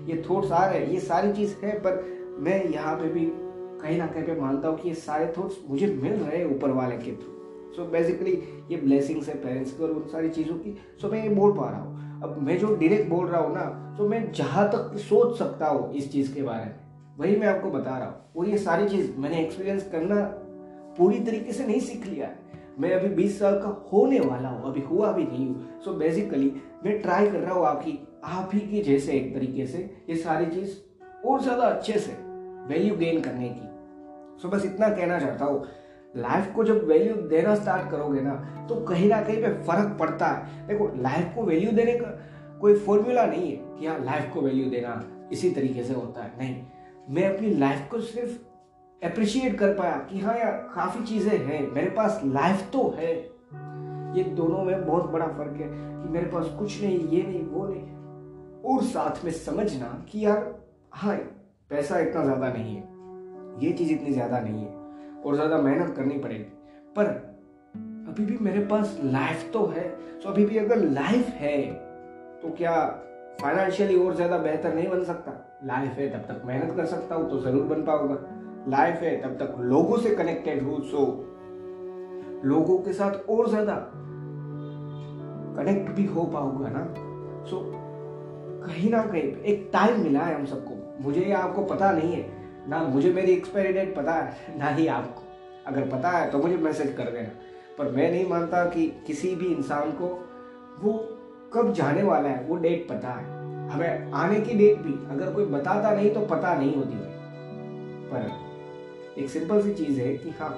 ये 0.07 0.23
थॉट्स 0.31 0.53
आ 0.53 0.65
रहे 0.67 0.79
हैं, 0.79 0.91
ये 0.91 1.01
सारी 1.01 1.33
चीज़ 1.33 1.55
है, 1.65 1.79
पर 1.79 2.05
मैं 2.41 2.65
यहाँ 2.65 2.97
पे 2.97 3.09
भी 3.09 3.27
कहीं 3.83 3.99
ना 3.99 4.07
कहीं 4.07 4.25
पे 4.25 4.41
मानता 4.41 4.69
हूँ 4.69 4.79
कि 4.79 4.89
ये 4.89 4.95
सारे 4.95 5.33
थॉट्स 5.39 5.57
मुझे 5.69 5.87
मिल 6.03 6.13
रहे 6.13 6.39
हैं 6.39 6.55
ऊपर 6.57 6.71
वाले 6.71 6.97
के 6.97 7.13
थ्रू 7.13 7.39
सो 7.77 7.85
बेसिकली 7.91 8.33
ये 8.71 8.77
ब्लेसिंग्स 8.77 9.29
है 9.29 9.35
पेरेंट्स 9.35 9.73
की 9.73 9.83
और 9.83 9.91
उन 9.91 10.03
सारी 10.09 10.29
चीज़ों 10.29 10.55
की। 10.55 10.77
सो 11.01 11.09
मैं 11.09 11.23
ये 11.23 11.29
बोल 11.29 11.53
पा 11.53 11.69
रहा 11.71 11.81
हूँ। 11.81 12.10
अब 12.23 12.37
मैं 12.39 12.59
जो 12.59 12.75
डायरेक्ट 12.75 13.09
बोल 13.11 13.27
रहा 13.27 13.41
हूँ 13.41 13.55
ना 13.55 13.65
तो 13.99 14.09
मैं 14.09 14.31
जहाँ 14.33 14.67
तक 14.69 14.97
सोच 15.01 15.39
सकता 15.39 15.67
हूँ 15.67 15.93
इस 15.95 16.11
चीज़ 16.13 16.35
के 16.35 16.43
बारे 16.43 16.65
में, 16.65 16.75
वही 17.19 17.37
मैं 17.37 17.47
आपको 17.49 17.71
बता 17.71 17.97
रहा 17.99 18.09
हूँ। 18.09 18.33
और 18.37 18.49
ये 18.49 18.59
सारी 18.59 18.89
चीज़ 18.89 19.11
मैंने 19.19 19.41
एक्सपीरियंस 19.41 19.89
करना 19.93 20.21
पूरी 20.99 21.21
तरीके 21.21 21.53
से 21.53 21.67
नहीं 21.67 21.81
सीख 21.81 22.07
लिया 22.07 22.27
है। 22.27 22.39
मैं 22.81 22.93
अभी 22.95 23.09
20 23.17 23.39
साल 23.39 23.59
का 23.59 23.69
होने 23.93 24.21
वाला 24.21 24.49
हूँ, 24.49 24.71
अभी 24.71 24.81
हुआ 24.81 25.13
भी 25.13 25.25
नहीं 25.25 25.47
हूँ। 25.49 25.81
सो 25.85 25.93
बेसिकली 25.95 26.53
मैं 26.85 27.01
ट्राई 27.03 27.31
कर 27.31 27.39
रहा 27.39 27.55
हूँ 27.55 27.67
आपकी 27.67 27.99
आप 28.25 28.51
ही 28.55 28.61
की 28.61 28.83
जैसे 28.83 29.13
एक 29.13 29.35
तरीके 29.35 29.67
से 29.67 29.79
ये 30.11 30.17
सारी 30.17 30.47
चीज़ 30.47 30.77
और 31.27 31.43
ज़्यादा 31.43 31.65
अच्छे 31.65 31.99
से 31.99 32.13
वैल्यू 32.69 32.97
गेन 32.97 33.21
करने 33.21 33.49
की। 33.49 33.69
सो 34.43 34.49
बस 34.49 34.65
इतना 34.65 34.89
कहना 34.89 35.19
चाहता 35.19 35.45
हूँ। 35.45 35.65
लाइफ 36.15 36.53
को 36.55 36.65
जब 36.65 36.85
वैल्यू 36.87 37.15
देना 37.29 37.55
स्टार्ट 37.55 37.91
करोगे 37.91 38.21
ना 38.21 38.35
तो 38.69 38.75
कहीं 38.85 39.09
ना 39.09 39.21
कहीं 39.23 39.43
पे 39.43 39.53
फ़र्क 39.65 39.97
पड़ता 40.01 40.27
है। 40.27 40.67
देखो 40.67 40.91
लाइफ 41.03 41.33
को 41.35 41.43
वैल्यू 41.43 41.73
देने 41.73 41.93
का 41.95 42.07
कोई 42.61 42.75
फॉर्मूला 42.77 43.25
नहीं 43.27 43.51
है 43.51 43.57
कि 43.79 43.87
हाँ 43.87 43.99
लाइफ 44.05 44.31
को 44.35 44.41
वैल्यू 44.41 44.71
देना 44.71 45.03
इसी 45.33 45.51
तरीके 45.51 45.83
से 45.83 45.95
होता 45.95 46.23
है। 46.23 46.33
नहीं, 46.39 46.57
मैं 47.11 47.27
अपनी 47.29 47.51
लाइफ 47.57 47.87
को 47.91 48.01
सिर्फ़ 48.01 48.39
अप्रिशिएट 49.03 49.59
कर 49.59 49.73
पाया 49.75 49.97
कि 50.11 50.19
हाँ 50.21 50.37
यार, 50.39 50.53
काफ़ी 50.75 51.05
चीज़ें 51.05 51.37
हैं, 51.39 51.61
मेरे 51.73 51.91
पास 51.91 52.21
लाइफ 52.25 52.69
तो 52.73 52.89
है। 52.99 53.15
ये 54.17 54.23
दोनों 54.37 54.65
में 54.65 54.87
बहुत 54.87 55.11
बड़ा 55.11 55.27
फ़र्क 55.29 55.61
है 55.61 55.69
कि 55.69 56.09
मेरे 56.09 56.27
पास 56.27 56.47
कुछ 56.59 56.81
नहीं, 56.83 56.99
ये 57.09 57.23
नहीं, 57.23 57.45
वो 57.45 57.67
नहीं। 57.67 58.65
और 58.65 58.83
साथ 58.85 59.25
में 59.25 59.31
समझना 59.33 59.87
कि 60.11 60.25
यार 60.25 60.45
हाँ 60.95 61.17
पैसा 61.71 61.99
इतना 61.99 62.25
ज़्यादा 62.25 62.49
नहीं 62.49 62.75
है, 62.77 62.83
ये 63.65 63.73
चीज़ 63.73 63.93
इतनी 63.93 64.13
ज़्यादा 64.13 64.41
नहीं 64.41 64.65
है। 64.65 64.79
और 65.27 65.35
ज़्यादा 65.35 65.59
मेहनत 65.59 65.95
करनी 65.97 66.19
पड़ेगी। 66.19 66.45
पर 66.97 67.07
अभी 68.09 68.25
भी 68.25 68.39
मेरे 68.41 68.61
पास 68.67 68.99
लाइफ 69.05 69.51
तो 69.53 69.65
है 69.67 69.89
तो 70.21 70.29
अभी 70.29 70.45
भी 70.45 70.59
अगर 70.59 70.79
लाइफ 70.79 71.29
है 71.37 71.61
तो 72.43 72.55
क्या 72.57 72.75
फाइनेंशियली 73.41 73.97
और 73.97 74.15
ज़्यादा 74.15 74.39
बेहतर 74.39 74.75
नहीं 74.75 74.89
बन 74.89 75.05
सकता? 75.05 75.33
लाइफ 75.65 75.91
है, 75.91 76.09
तब 76.11 76.27
तक 76.29 76.43
मेहनत 76.47 76.77
कर 76.77 76.87
सकता 76.87 77.15
हूँ 77.15 77.31
तो 77.31 77.39
ज़रूर 77.41 77.63
बन 77.67 77.83
पाऊँगा। 77.85 78.17
लाइफ 78.69 79.03
है, 79.03 79.17
तब 79.23 79.37
तक 79.37 79.55
लोगों 79.61 79.99
से 79.99 80.15
कनेक्टेड 80.17 80.63
हूँ 80.63 80.81
सो 80.85 81.07
लोगों 82.45 82.79
के 82.79 82.93
साथ 82.93 83.29
और 83.31 83.49
ज़्यादा 83.49 83.75
कनेक्ट 85.57 85.91
भी 85.91 86.05
हो 86.07 86.25
पाऊँगा 86.25 86.69
ना। 86.69 86.85
सो 87.51 87.61
कहीं 88.63 88.91
ना 88.91 89.03
कहीं 89.05 89.23
एक 89.23 89.69
टाइम 89.73 90.03
मिला 90.03 90.21
है 90.21 90.35
हम 90.35 90.45
सबको। 90.47 91.03
मुझे 91.03 91.31
आपको 91.33 91.63
पता 91.65 91.91
नहीं 91.93 92.13
है। 92.13 92.23
ना 92.69 92.83
मुझे 92.85 93.13
मेरी 93.13 93.33
एक्सपायरी 93.33 93.73
डेट 93.73 93.95
पता 93.97 94.13
है, 94.13 94.59
ना 94.59 94.69
ही 94.69 94.87
आपको। 94.87 95.23
अगर 95.67 95.89
पता 95.89 96.11
है 96.11 96.31
तो 96.31 96.39
मुझे 96.39 96.57
मैसेज 96.57 96.93
कर 96.97 97.05
देना। 97.05 97.29
पर 97.79 97.91
मैं 97.91 98.11
नहीं 98.11 98.29
मानता 98.29 98.65
कि 98.65 98.87
किसी 99.07 99.35
भी 99.35 99.47
इंसान 99.47 99.91
को 99.91 100.07
वो 100.81 100.93
कब 101.55 101.73
जाने 101.73 102.03
वाला 102.03 102.29
है, 102.29 102.45
वो 102.45 102.57
डेट 102.57 102.89
पता 102.89 103.09
है। 103.09 103.25
हमें 103.69 104.13
आने 104.13 104.41
की 104.41 104.55
डेट 104.55 104.79
भी, 104.79 104.93
अगर 105.11 105.33
कोई 105.33 105.45
बताता 105.45 105.91
नहीं 105.91 106.11
तो 106.11 106.21
पता 106.21 106.55
नहीं 106.55 106.75
होती 106.77 106.93
है। 106.93 107.11
पर 108.09 108.31
एक 109.19 109.31
सिंपल 109.31 109.63
सी 109.63 109.75
चीज़ 109.75 110.01
है 110.01 110.17
कि 110.17 110.31
हाँ 110.31 110.51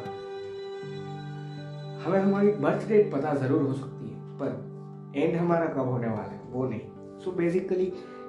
हमें 2.04 2.20
हमारी 2.20 2.50
बर्थ 2.50 2.88
डेट 2.88 3.12
पता 3.12 3.34
ज़रूर 3.34 3.62
हो 3.62 3.72
सकती 3.72 4.08
है, 4.08 4.20
पर 4.38 5.12
एंड 5.16 5.36
हमारा 5.36 5.66
कब 5.66 5.88
होने 5.88 6.06
वाला 6.06 6.32
है, 6.32 6.40
वो 6.46 6.64
नहीं। 6.68 6.80
सो 7.18 7.30
so 7.30 7.36
बेसिकली 7.36 7.84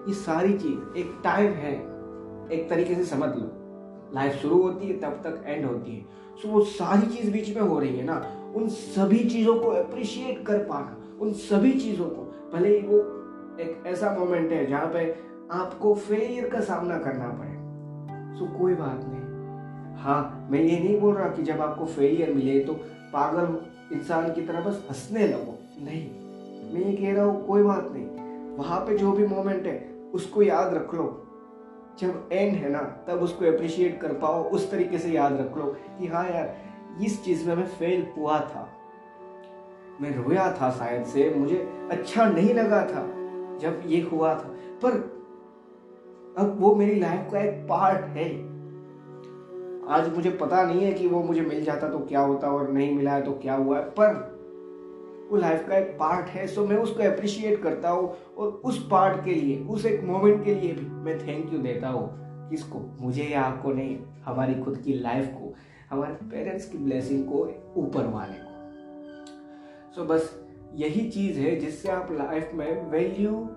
ये 0.08 0.14
सारी 0.14 0.54
चीज़, 0.54 0.98
एक 0.98 1.22
टाइम 1.24 1.52
है, 1.54 1.74
एक 2.52 2.68
तरीके 2.70 2.96
से 2.96 3.06
समझ 3.06 3.30
लो। 3.30 3.63
लाइफ 4.16 4.34
शुरू 4.34 4.62
होती 4.64 4.88
है, 4.88 5.00
तब 5.00 5.22
तक 5.26 5.44
एंड 5.46 5.66
होती 5.66 5.96
है। 5.96 6.06
सो 6.42 6.50
वो 6.50 6.62
सारी 6.62 7.16
चीज़ 7.16 7.32
बीच 7.32 7.56
में 7.56 7.62
हो 7.62 7.80
रही 7.80 7.98
है 7.98 8.06
ना। 8.06 8.26
उन 8.56 8.68
सभी 8.68 9.30
चीज़ों 9.30 9.60
को 9.60 9.68
अप्रिशिएट 9.68 10.46
कर 10.46 10.58
पाना, 10.58 11.18
उन 11.22 11.34
सभी 11.34 11.72
चीज़ों 11.72 12.06
को। 12.06 12.32
भले 12.54 12.80
ही 12.80 12.88
वो 12.88 12.98
एक 13.60 13.84
ऐसा 13.88 14.16
मोमेंट 14.20 14.52
है 14.52 14.66
जहाँ 14.66 14.86
पे 14.86 15.16
आपको 15.52 15.94
फेलियर 15.96 16.50
का 16.50 16.60
सामना 16.60 16.98
करना 16.98 17.28
पड़े। 17.28 17.52
सो 18.40 18.60
कोई 18.60 18.74
बात 18.74 19.00
नहीं। 19.04 19.22
हाँ 19.98 20.48
मैं 20.52 20.60
ये 20.60 20.80
नहीं 20.80 21.00
बोल 21.00 21.16
रहा 21.16 21.28
कि 21.28 21.44
जब 21.44 21.62
आपको 21.62 21.86
फेलियर 21.86 22.34
मिले 22.34 22.60
तो 22.60 22.74
पागल 23.14 23.58
इंसान 23.96 24.34
की 24.34 24.42
तरह 24.42 24.62
बस 24.62 24.86
हंसने 24.90 25.28
लगो। 25.28 25.58
नहीं, 25.86 26.10
मैं 26.74 26.86
ये 26.92 26.96
कह 26.98 27.16
रहा 27.16 27.26
हूँ 27.26 27.46
कोई 27.48 27.64
बात 27.64 27.90
नहीं। 27.92 28.58
वहाँ 28.58 28.80
पे 28.80 28.98
जो 28.98 29.12
भी 29.12 29.28
मोमेंट 29.28 29.66
है, 29.66 29.96
उसको 30.14 30.42
याद 30.42 30.74
रख 30.74 30.94
लो। 30.96 31.23
जब 32.00 32.30
एंड 32.32 32.56
है 32.56 32.70
ना, 32.70 32.80
तब 33.08 33.22
उसको 33.22 33.46
अप्रिशिएट 33.46 34.00
कर 34.02 34.14
पाओ, 34.14 34.44
उस 34.44 34.70
तरीके 34.72 34.98
से 34.98 35.10
याद 35.10 35.34
रख 35.34 35.58
लो 35.58 35.66
कि 36.00 36.08
हाँ 36.08 36.26
यार, 36.30 36.56
इस 37.02 37.24
चीज़ 37.26 37.48
में 37.48 37.56
मैं 37.56 37.68
फेल 37.68 38.06
हुआ 38.18 38.40
था। 38.40 38.68
मैं 40.02 40.16
रोया 40.16 40.52
था 40.52 40.72
शायद 40.72 41.06
से, 41.06 41.30
मुझे 41.36 41.68
अच्छा 41.92 42.26
नहीं 42.26 42.54
लगा 42.54 42.82
था 42.86 43.06
जब 43.60 43.82
ये 43.86 44.02
हुआ 44.02 44.34
था। 44.36 44.56
पर 44.84 44.92
अब 46.38 46.56
वो 46.60 46.76
मेरी 46.76 47.00
लाइफ 47.00 47.32
का 47.32 47.40
एक 47.40 47.66
पार्ट 47.70 48.06
है। 48.18 48.30
आज 49.90 50.14
मुझे 50.16 50.30
पता 50.32 50.64
नहीं 50.64 50.82
है 50.82 50.94
कि 50.94 51.08
वो 51.08 51.24
मुझे 51.24 51.42
मिल 51.42 51.64
जाता 51.64 51.90
तो 51.90 52.00
क्या 52.00 52.20
होता 52.20 52.48
और 52.48 52.72
नहीं 52.72 52.96
मिला 52.96 53.12
है 53.12 53.22
तो 53.22 53.32
क्या 53.32 53.56
हुआ 53.56 53.78
है, 53.78 53.84
पर 53.84 54.33
वो 55.34 55.40
लाइफ 55.40 55.68
का 55.70 55.78
एक 55.78 55.88
पार्ट 56.00 56.26
है 56.26 56.46
सो 56.48 56.66
मैं 56.66 56.76
उसको 56.78 57.04
अप्रिशिएट 57.04 57.62
करता 57.62 57.90
हूँ 57.90 58.10
और 58.38 58.50
उस 58.66 58.78
पार्ट 58.92 59.24
के 59.26 59.34
लिए 59.34 59.58
उस 59.66 59.86
एक 59.86 60.04
मोमेंट 60.04 60.44
के 60.46 60.54
लिए 60.56 60.74
भी 60.74 60.86
मैं 60.86 61.18
थैंक 61.28 61.54
यू 61.54 61.60
देता 61.60 61.90
हूँ 61.90 62.04
किसको 62.50 62.80
मुझे 63.00 63.24
या 63.24 63.42
आपको 63.42 63.72
नहीं 63.72 63.98
हमारी 64.26 64.54
खुद 64.56 64.78
की 64.78 64.94
लाइफ 64.94 65.32
को 65.34 65.54
हमारे 65.90 66.14
पेरेंट्स 66.14 66.66
की 66.66 66.78
ब्लेसिंग 66.78 67.24
को 67.26 67.40
ऊपर 67.82 68.06
वाले 68.06 68.34
को। 68.34 68.52
सो 69.96 70.02
so, 70.02 70.08
बस 70.10 70.46
यही 70.76 71.10
चीज़ 71.10 71.40
है 71.40 71.56
जिससे 71.56 71.90
आप 71.92 72.12
लाइफ 72.12 72.52
में 72.54 72.90
वैल्यू 72.90 73.50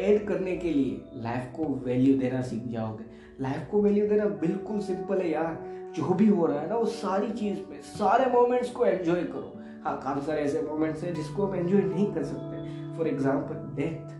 ऐड 0.00 0.26
करने 0.28 0.56
के 0.56 0.70
लिए 0.70 1.00
लाइफ 1.14 1.52
को 1.56 1.64
वैल्यू 1.84 2.18
देना 2.18 2.40
सीख 2.42 2.66
जाओगे। 2.66 3.04
लाइफ 3.40 3.68
को 3.70 3.82
वैल्यू 3.82 4.08
देना 4.08 4.24
बिल्कुल 4.24 4.80
सिंपल 4.80 5.18
है 5.18 5.30
यार 5.30 5.58
जो 5.96 6.14
भी 6.14 6.26
हो 6.26 6.46
रहा 6.46 6.60
है 6.60 6.68
ना 6.68 6.76
वो 6.76 6.86
सारी 6.86 7.30
चीज़ 7.32 7.58
पे 7.58 7.80
सारे 7.82 8.32
मोमेंट्स 8.32 8.70
को 8.70 8.84
एंजॉय 8.84 9.22
करो। 9.22 9.52
हाँ 9.86 9.98
काफ़ी 10.04 10.26
सारे 10.26 10.40
ऐसे 10.42 10.60
मोमेंट्स 10.62 11.02
हैं 11.04 11.14
जिसको 11.14 11.46
हम 11.46 11.54
एंजॉय 11.54 11.80
नहीं 11.82 12.12
कर 12.14 12.24
सकते. 12.24 12.96
फॉर 12.96 13.08
एग्ज़ाम्पल 13.08 13.54
डेथ 13.76 14.14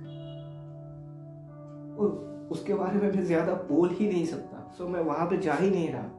उसके 2.53 2.75
बारे 2.75 2.99
में 2.99 3.13
मैं 3.13 3.25
ज़्यादा 3.25 3.53
बोल 3.69 3.89
ही 3.91 4.09
नहीं 4.09 4.25
सकता. 4.27 4.73
सो 4.79 4.89
मैं 4.89 5.01
वहाँ 5.05 5.27
पे 5.27 5.37
जा 5.37 5.55
ही 5.55 5.71
नहीं 5.71 5.89
रहा. 5.93 6.11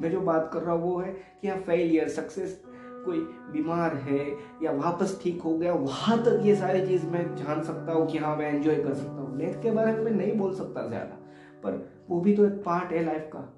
मैं 0.00 0.10
जो 0.10 0.20
बात 0.20 0.50
कर 0.52 0.62
रहा 0.62 0.74
हूँ 0.74 0.82
वो 0.82 0.98
है 1.00 1.12
कि 1.42 1.48
हाँ 1.48 1.58
फेलियर 1.60 2.08
सक्सेस 2.08 2.60
कोई 3.04 3.18
बीमार 3.52 3.94
है 3.98 4.26
या 4.62 4.72
वापस 4.74 5.18
ठीक 5.22 5.42
हो 5.42 5.56
गया, 5.58 5.72
वहाँ 5.74 6.18
तक 6.24 6.40
ये 6.44 6.54
सारी 6.56 6.86
चीज़ 6.86 7.06
मैं 7.06 7.24
जान 7.36 7.62
सकता 7.62 7.92
हूँ 7.92 8.06
कि 8.06 8.18
हाँ 8.18 8.36
मैं 8.36 8.52
एंजॉय 8.54 8.76
कर 8.76 8.94
सकता 8.94 9.20
हूँ. 9.20 9.38
डेथ 9.38 9.62
के 9.62 9.70
बारे 9.70 9.92
में 9.92 10.10
नहीं 10.10 10.36
बोल 10.38 10.54
सकता 10.54 10.86
ज़्यादा. 10.88 11.16
पर 11.62 12.06
वो 12.10 12.20
भी 12.20 12.34
तो 12.36 12.46
एक 12.46 12.62
पार्ट 12.64 12.92
है 12.92 13.04
लाइफ 13.04 13.30
का. 13.32 13.48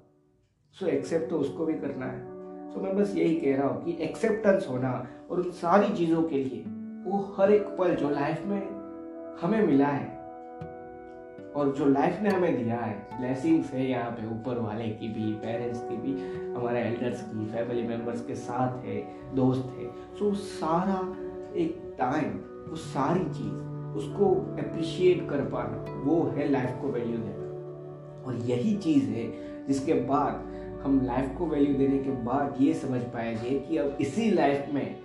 सो 0.77 0.85
एक्सेप्ट 0.87 1.29
तो 1.29 1.37
उसको 1.37 1.65
भी 1.65 1.73
करना 1.79 2.05
है. 2.05 2.30
सो 2.73 2.81
मैं 2.81 2.95
बस 2.97 3.15
यही 3.15 3.35
कह 3.35 3.57
रहा 3.57 3.67
हूँ 3.67 3.83
कि 3.83 3.97
एक्सेप्टेंस 4.03 4.67
होना 4.69 5.07
और 5.31 5.39
उन 5.39 5.51
सारी 5.51 5.93
चीज़ों 5.95 6.23
के 6.23 6.35
लिए 6.35 6.63
वो 7.03 7.35
हर 7.37 7.51
एक 7.51 7.63
पल 7.79 7.95
जो 7.95 8.09
लाइफ 8.09 8.45
में 8.45 8.61
हमें 9.41 9.67
मिला 9.67 9.87
है 9.87 10.19
और 11.55 11.71
जो 11.77 11.85
लाइफ 11.85 12.19
ने 12.21 12.29
हमें 12.29 12.63
दिया 12.63 12.77
है 12.77 12.93
ब्लेसिंग्स 13.19 13.71
है 13.71 13.89
यहाँ 13.89 14.11
पे 14.11 14.27
ऊपर 14.27 14.59
वाले 14.59 14.87
की 14.89 15.07
भी 15.07 15.33
पेरेंट्स 15.33 15.81
की 15.81 15.97
भी, 15.97 16.11
हमारे 16.53 16.79
एल्डर्स 16.79 17.21
की 17.21 17.45
फैमिली 17.45 17.83
मेंबर्स 17.87 18.25
के 18.25 18.35
साथ 18.35 18.85
है, 18.85 19.01
दोस्त 19.35 19.73
है। 19.77 19.87
सो 20.19 20.33
सारा 20.33 20.99
एक 21.55 21.95
टाइम 21.99 22.31
वो 22.69 22.75
सारी 22.75 23.25
चीज़, 23.25 23.53
उसको 23.97 24.31
अप्रिशिएट 24.59 25.29
कर 25.29 25.41
पाना, 25.45 26.01
वो 26.03 26.23
है 26.23 26.49
लाइफ 26.51 26.77
को 26.81 26.87
वैल्यू 26.87 27.17
देना। 27.17 28.25
और 28.25 28.35
यही 28.35 28.75
चीज़ 28.77 29.09
है 29.09 29.31
जिसके 29.67 29.93
बाद 29.93 30.60
हम 30.83 30.99
लाइफ 31.05 31.35
को 31.37 31.45
वैल्यू 31.47 31.73
देने 31.77 31.97
के 31.99 32.11
बाद 32.23 32.55
ये 32.61 32.73
समझ 32.75 33.01
पाएँगे 33.13 33.59
कि 33.59 33.77
अब 33.77 33.97
इसी 34.01 34.29
लाइफ 34.31 34.73
में 34.73 34.95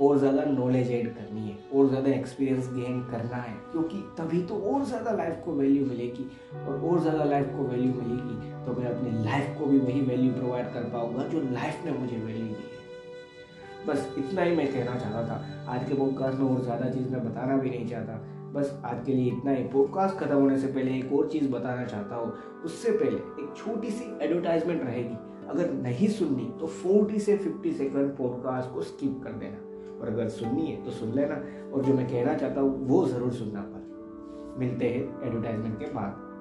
और 0.00 0.18
ज़्यादा 0.18 0.44
नॉलेज 0.44 0.90
ऐड 0.92 1.08
करनी 1.08 1.40
है, 1.40 1.56
और 1.74 1.88
ज़्यादा 1.88 2.10
एक्सपीरियंस 2.10 2.68
गेन 2.72 3.00
करना 3.10 3.36
है, 3.36 3.54
क्योंकि 3.72 3.98
तभी 4.18 4.42
तो 4.42 4.58
और 4.70 4.84
ज़्यादा 4.84 5.12
लाइफ 5.12 5.40
को 5.44 5.52
वैल्यू 5.52 5.86
मिलेगी 5.86 6.24
और 6.58 6.80
और 6.80 7.00
ज़्यादा 7.00 7.24
लाइफ 7.24 7.52
को 7.56 7.64
वैल्यू 7.64 7.92
मिलेगी 7.94 8.52
तो 8.64 8.74
मैं 8.80 8.86
अपनी 8.88 9.24
लाइफ 9.24 9.58
को 9.58 9.66
भी 9.66 9.78
वही 9.78 10.00
वैल्यू 10.02 10.32
प्रोवाइड 10.32 10.72
कर 10.74 10.88
पाऊँगा 10.92 11.26
जो 11.28 11.40
लाइफ 11.52 11.84
ने 11.84 11.92
मुझे 11.92 12.16
वैल्यू 12.16 12.46
दी 12.46 12.52
है। 12.52 13.86
बस 13.86 14.14
इतना 14.18 14.42
ही 14.42 14.56
मैं 14.56 14.66
कहना 14.72 14.98
चाहता 14.98 15.26
था। 15.28 15.72
आज 15.72 15.88
के 15.88 15.94
पॉडकास्ट 15.94 16.38
में 16.38 16.48
और 16.48 16.62
ज़्यादा 16.62 16.90
चीज़ 16.90 17.08
मैं 17.08 17.24
बताना 17.24 17.56
भी 17.56 17.70
नहीं 17.70 17.88
चाहता। 17.88 18.12
बस 18.54 18.82
आज 18.84 19.06
के 19.06 19.12
लिए 19.12 19.32
इतना 19.32 19.50
ही। 19.50 19.64
पॉडकास्ट 19.64 20.16
खत्म 20.16 20.34
होने 20.34 20.58
से 20.58 20.66
पहले 20.66 20.90
एक 20.90 21.12
और 21.12 21.28
चीज़ 21.28 21.50
बताना 21.50 21.84
चाहता 21.84 22.16
हूँ। 22.16 22.32
उससे 22.64 22.92
पहले 22.92 23.16
एक 23.16 23.54
छोटी 23.56 23.90
सी 23.90 24.18
एडवर्टाइजमेंट 24.22 24.82
रहेगी। 24.82 25.46
अगर 25.48 25.72
नहीं 25.72 26.08
सुननी 26.08 26.54
तो 26.60 26.66
40 26.66 27.18
से 27.18 27.36
50 27.36 27.72
सेकंड 27.72 28.16
पॉडकास्ट 28.16 28.74
को 28.74 28.82
स्किप 28.82 29.20
कर 29.24 29.30
देना। 29.30 29.56
और 30.00 30.08
अगर 30.08 30.28
सुननी 30.28 30.66
है 30.66 30.84
तो 30.84 30.90
सुन 30.90 31.12
लेना। 31.12 31.34
और 31.72 31.82
जो 31.82 31.94
मैं 31.94 32.06
कहना 32.06 32.34
चाहता 32.34 32.60
हूँ, 32.60 32.88
वो 32.88 33.06
ज़रूर 33.06 33.32
सुनना 33.32 33.60
पर। 33.60 34.56
मिलते 34.58 34.88
हैं 34.88 35.26
एडवर्टाइजमेंट 35.26 35.78
के 35.78 35.86
बाद। 35.86 36.34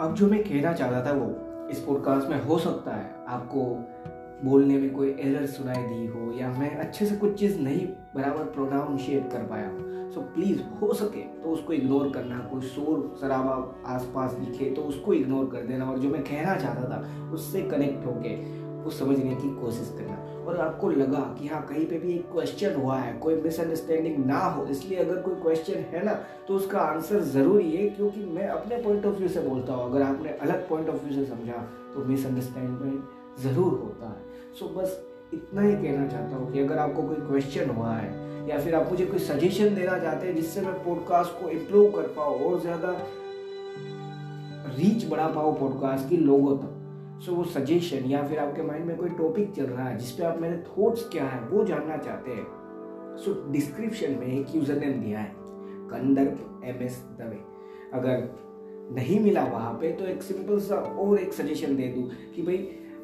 अब 0.00 0.14
जो 0.14 0.26
मैं 0.26 0.44
कहना 0.44 0.72
चाहता 0.72 1.06
था 1.06 1.18
वो 1.18 1.49
इस 1.70 1.80
पॉडकास्ट 1.80 2.28
में 2.28 2.42
हो 2.44 2.58
सकता 2.58 2.94
है 2.94 3.14
आपको 3.28 3.64
बोलने 4.44 4.78
में 4.78 4.90
कोई 4.94 5.08
एरर 5.20 5.46
सुनाई 5.46 5.82
दी 5.82 6.06
हो 6.06 6.32
या 6.32 6.48
मैं 6.50 6.76
अच्छे 6.76 7.06
से 7.06 7.16
कुछ 7.16 7.38
चीज़ 7.38 7.58
नहीं 7.60 7.86
बराबर 8.14 8.44
प्रोनाउंशिएट 8.44 9.30
कर 9.32 9.42
पाया 9.46 9.68
हूँ। 9.68 10.10
सो 10.10 10.20
प्लीज़ 10.34 10.62
हो 10.80 10.92
सके 10.92 11.20
तो 11.42 11.48
उसको 11.48 11.72
इग्नोर 11.72 12.10
करना, 12.10 12.38
कोई 12.52 12.60
शोर 12.60 13.18
शराबा 13.20 13.52
आसपास 13.86 14.32
दिखे 14.32 14.70
तो 14.70 14.82
उसको 14.82 15.14
इग्नोर 15.14 15.46
कर 15.46 15.66
देना। 15.66 15.90
और 15.90 15.98
जो 15.98 16.08
मैं 16.08 16.22
कहना 16.22 16.54
चाहता 16.56 16.88
था, 16.90 17.30
उससे 17.32 17.62
कनेक्ट 17.62 18.06
होके 18.06 18.34
वो 18.80 18.90
समझने 18.90 19.34
की 19.36 19.48
कोशिश 19.56 19.94
करना। 19.98 20.16
और 20.40 20.56
आपको 20.58 20.88
लगा 20.90 21.20
कि 21.38 21.48
हाँ 21.48 21.60
कहीं 21.66 21.84
पे 21.86 21.98
भी 21.98 22.12
एक 22.12 22.30
क्वेश्चन 22.32 22.74
हुआ 22.74 22.96
है, 22.98 23.12
कोई 23.18 23.34
मिसअंडरस्टैंडिंग 23.42 24.24
ना 24.26 24.38
हो, 24.38 24.64
इसलिए 24.66 24.98
अगर 24.98 25.20
कोई 25.22 25.34
क्वेश्चन 25.42 25.84
है 25.92 26.04
ना 26.04 26.12
तो 26.48 26.54
उसका 26.54 26.78
आंसर 26.80 27.20
ज़रूरी 27.32 27.70
है, 27.70 27.88
क्योंकि 27.90 28.24
मैं 28.26 28.48
अपने 28.48 28.82
पॉइंट 28.82 29.06
ऑफ़ 29.06 29.16
व्यू 29.16 29.28
से 29.28 29.40
बोलता 29.40 29.74
हूँ। 29.74 29.90
अगर 29.90 30.02
आपने 30.02 30.30
अलग 30.38 30.68
पॉइंट 30.68 30.88
ऑफ़ 30.88 31.04
व्यू 31.04 31.14
से 31.14 31.24
समझा 31.26 31.62
तो 31.94 32.04
मिसअंडरस्टैंडिंग 32.04 32.98
ज़रूर 33.42 33.72
होता 33.74 34.08
है। 34.08 34.54
सो 34.58 34.68
बस 34.70 35.00
इतना 35.34 35.62
ही 35.62 35.72
कहना 35.74 36.06
चाहता 36.08 36.36
हूँ 36.36 36.52
कि 36.52 36.60
अगर 36.60 36.78
आपको 36.78 37.02
कोई 37.02 37.16
क्वेश्चन 37.18 37.70
हुआ 37.70 37.94
है, 37.94 38.08
या 38.48 38.58
फिर 38.58 38.74
आप 38.74 38.90
मुझे 38.90 39.06
कोई 39.06 39.18
सजेशन 39.20 39.74
देना 39.74 39.98
चाहते 39.98 40.26
हैं, 40.26 40.34
जिससे 40.34 40.60
मैं 40.60 40.72
पॉडकास्ट 40.84 41.40
को 41.42 41.48
इम्प्रूव 41.50 41.90
कर 41.92 42.12
पाऊँ 42.16 42.38
और 42.44 42.60
ज़्यादा 42.60 42.96
रीच 44.70 45.08
बढ़ा 45.10 45.26
पाऊँ 45.28 45.54
पॉडकास्ट 45.58 46.08
की 46.08 46.16
लोगों 46.18 46.56
तक 46.58 46.69
सो 47.20 47.34
वो 47.34 47.44
सजेशन 47.44 48.04
या 48.10 48.22
फिर 48.28 48.38
आपके 48.38 48.62
माइंड 48.62 48.84
में 48.86 48.96
कोई 48.96 49.08
टॉपिक 49.08 49.52
चल 49.54 49.64
रहा 49.64 49.88
है, 49.88 49.96
जिसपे 49.98 50.22
आप 50.24 50.38
मेरे 50.40 50.62
थॉट्स 50.68 51.08
क्या 51.12 51.24
है, 51.24 51.40
वो 51.48 51.64
जानना 51.64 51.96
चाहते 51.96 52.30
हैं। 52.30 52.46
सो 53.16 53.34
डिस्क्रिप्शन 53.52 54.18
में 54.20 54.26
एक 54.28 54.54
यूज़र 54.56 54.78
नेम 54.80 55.00
दिया 55.00 55.20
है 55.20 55.32
कंदर्प 55.90 56.62
एम 56.64 56.82
एस 56.82 57.02
दवे 57.18 57.38
अगर 57.94 58.28
नहीं 58.94 59.18
मिला 59.20 59.42
वहाँ 59.44 59.72
पे 59.80 59.90
तो 59.92 60.04
एक 60.04 60.22
सिंपल 60.22 60.60
सा 60.60 60.76
और 60.76 61.18
एक 61.18 61.32
सजेशन 61.32 61.76
दे 61.76 61.88
दूँ 61.88 62.08
कि 62.34 62.42
भाई 62.42 62.56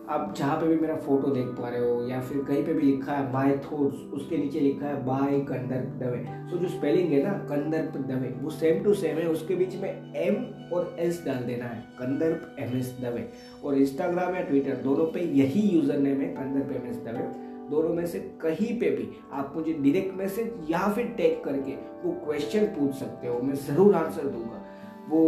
आप 0.09 0.35
जहाँ 0.39 0.57
पे 0.57 0.67
भी 0.67 0.77
मेरा 0.77 0.95
फ़ोटो 0.97 1.29
देख 1.29 1.47
पा 1.57 1.69
रहे 1.69 1.81
हो 1.81 2.07
या 2.09 2.21
फिर 2.21 2.43
कहीं 2.49 2.65
पे 2.65 2.73
भी 2.75 2.83
लिखा 2.83 3.13
है 3.13 3.31
बाय 3.33 3.57
थॉट्स 3.65 4.03
उसके 4.15 4.37
नीचे 4.37 4.61
लिखा 4.61 4.87
है 4.87 5.05
बाय 5.07 5.39
कंदर्प 5.49 5.97
दवे 6.03 6.19
सो 6.51 6.59
जो 6.59 6.69
स्पेलिंग 6.69 7.13
है 7.13 7.23
ना 7.23 7.33
कंदर्प 7.49 7.97
दवे 8.09 8.29
वो 8.43 8.51
सेम 8.51 8.83
टू 8.85 8.95
सेम 8.95 9.17
है, 9.19 9.27
उसके 9.29 9.55
बीच 9.55 9.75
में 9.77 10.13
एम 10.17 10.37
और 10.75 10.97
एस 10.99 11.23
डाल 11.27 11.43
देना 11.45 11.65
है 11.65 11.81
कंदर्प 11.99 12.57
एम 12.59 12.77
एस 12.79 12.95
दवे 13.01 13.29
और 13.65 13.79
इंस्टाग्राम 13.79 14.37
या 14.37 14.43
ट्विटर 14.43 14.77
दोनों 14.85 15.07
पे 15.13 15.25
यही 15.41 15.69
यूज़र 15.69 15.99
नेम 15.99 16.21
है 16.21 16.29
कंदर्प 16.35 16.73
एम 16.77 16.87
एस 16.91 17.03
दवे 17.07 17.27
दोनों 17.71 17.95
में 17.95 18.07
से 18.07 18.19
कहीं 18.43 18.79
पे 18.81 18.91
भी 18.91 19.09
आप 19.33 19.53
मुझे 19.57 19.73
डायरेक्ट 19.73 20.17
मैसेज 20.19 20.71
या 20.71 20.89
फिर 20.89 21.07
टैग 21.17 21.43
करके 21.45 21.73
वो 22.05 22.13
क्वेश्चन 22.25 22.67
पूछ 22.75 22.95
सकते 22.95 23.29
हो, 23.29 23.41
मैं 23.43 23.55
ज़रूर 23.67 23.95
आंसर 23.95 24.29
दूँगा. 24.29 24.63
वो 25.09 25.21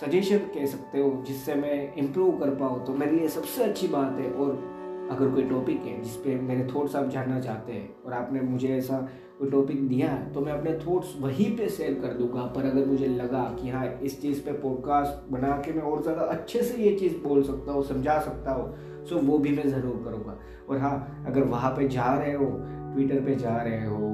सजेशन 0.00 0.38
कह 0.54 0.66
सकते 0.66 1.00
हो, 1.00 1.22
जिससे 1.26 1.54
मैं 1.54 1.94
इम्प्रूव 1.96 2.38
कर 2.38 2.54
पाऊँ 2.56 2.84
तो 2.86 2.92
मेरे 2.94 3.12
लिए 3.12 3.28
सबसे 3.28 3.64
अच्छी 3.64 3.88
बात 3.88 4.18
है। 4.18 4.30
और 4.32 5.08
अगर 5.10 5.30
कोई 5.30 5.42
टॉपिक 5.44 5.80
है, 5.86 6.00
जिस 6.02 6.14
पे 6.16 6.34
मेरे 6.42 6.66
थॉट्स 6.66 6.94
आप 6.96 7.08
जानना 7.10 7.40
चाहते 7.40 7.72
हैं, 7.72 7.88
और 8.04 8.12
आपने 8.12 8.40
मुझे 8.42 8.68
ऐसा 8.68 8.98
कोई 9.38 9.50
टॉपिक 9.50 9.86
दिया 9.88 10.08
तो 10.34 10.40
मैं 10.40 10.52
अपने 10.52 10.72
थॉट्स 10.78 11.14
वहीं 11.20 11.50
पे 11.56 11.68
शेयर 11.68 11.94
कर 12.00 12.12
दूँगा। 12.14 12.42
पर 12.56 12.66
अगर 12.66 12.86
मुझे 12.86 13.06
लगा 13.06 13.42
कि 13.60 13.68
हाँ 13.70 13.86
इस 14.02 14.20
चीज़ 14.22 14.40
पे 14.44 14.52
पॉडकास्ट 14.54 15.30
बना 15.32 15.56
के 15.64 15.72
मैं 15.72 15.82
और 15.82 16.02
ज़्यादा 16.02 16.22
अच्छे 16.32 16.62
से 16.62 16.82
ये 16.82 16.96
चीज़ 16.98 17.16
बोल 17.18 17.42
सकता 17.42 17.72
हूँ, 17.72 17.82
समझा 17.84 18.18
सकता 18.20 18.52
हूँ 18.52 19.04
सो 19.06 19.18
वो 19.18 19.38
भी 19.38 19.56
मैं 19.56 19.68
ज़रूर 19.68 20.02
करूँगा। 20.04 20.36
और 20.68 20.78
हाँ 20.78 21.24
अगर 21.26 21.44
वहाँ 21.46 21.70
पर 21.70 21.86
जा 21.88 22.12
रहे 22.14 22.32
हो 22.32 22.46
ट्विटर 22.94 23.20
पर 23.20 23.38
जा 23.38 23.56
रहे 23.58 23.86
हो 23.86 24.12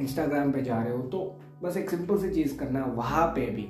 इंस्टाग्राम 0.00 0.52
पर 0.52 0.60
जा 0.60 0.82
रहे 0.82 0.92
हो 0.92 1.02
तो 1.04 1.38
बस 1.62 1.76
एक 1.76 1.90
सिंपल 1.90 2.18
सी 2.18 2.30
चीज़ 2.30 2.58
करना, 2.58 2.84
वहाँ 2.86 3.26
पर 3.28 3.50
भी। 3.50 3.68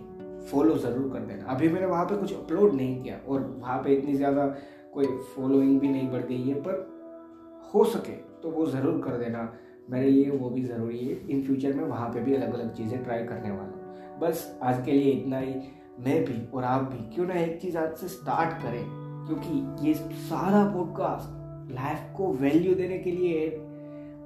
फॉलो 0.51 0.77
ज़रूर 0.79 1.13
कर 1.13 1.21
देना। 1.21 1.45
अभी 1.53 1.69
मैंने 1.69 1.87
वहाँ 1.87 2.05
पे 2.05 2.17
कुछ 2.17 2.35
अपलोड 2.35 2.75
नहीं 2.75 3.03
किया 3.03 3.19
और 3.29 3.41
वहाँ 3.61 3.79
पे 3.83 3.95
इतनी 3.95 4.15
ज़्यादा 4.15 4.47
कोई 4.95 5.07
फॉलोइंग 5.35 5.79
भी 5.81 5.89
नहीं 5.89 6.09
बढ़ 6.11 6.23
गई 6.23 6.43
है, 6.43 6.55
पर 6.61 7.71
हो 7.75 7.85
सके 7.87 8.13
तो 8.43 8.51
वो 8.51 8.67
ज़रूर 8.67 9.01
कर 9.03 9.17
देना। 9.19 9.53
मेरे 9.91 10.11
लिए 10.11 10.31
वो 10.31 10.51
भी 10.51 10.63
ज़रूरी 10.65 10.99
है। 10.99 11.17
इन 11.31 11.43
फ्यूचर 11.43 11.75
में 11.75 11.85
वहाँ 11.85 12.09
पे 12.11 12.21
भी 12.21 12.35
अलग 12.35 12.55
अलग 12.55 12.73
चीज़ें 12.75 13.03
ट्राई 13.05 13.25
करने 13.25 13.51
वाला 13.51 13.63
हूँ। 13.63 14.19
बस 14.21 14.59
आज 14.63 14.85
के 14.85 14.93
लिए 14.93 15.13
इतना 15.13 15.39
ही। 15.39 15.55
मैं 15.99 16.25
भी 16.25 16.41
और 16.55 16.65
आप 16.65 16.83
भी 16.83 16.99
क्यों 17.15 17.27
ना 17.27 17.35
एक 17.35 17.61
चीज़ 17.61 17.79
आज 17.79 17.95
से 17.97 18.09
स्टार्ट 18.09 18.63
करें? 18.63 18.85
क्योंकि 19.27 19.89
ये 19.89 19.95
सारा 20.25 20.65
पॉडकास्ट 20.73 21.73
लाइफ 21.73 22.13
को 22.17 22.33
वैल्यू 22.35 22.75
देने 22.75 22.99
के 22.99 23.11
लिए 23.11 23.49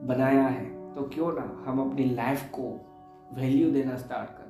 बनाया 0.07 0.47
है। 0.49 0.65
तो 0.95 1.03
क्यों 1.15 1.33
ना 1.33 1.43
हम 1.67 1.81
अपनी 1.81 2.05
लाइफ 2.07 2.49
को 2.51 2.69
वैल्यू 3.35 3.71
देना 3.71 3.97
स्टार्ट 3.97 4.31
कर। 4.31 4.50